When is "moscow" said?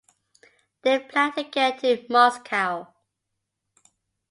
2.09-2.87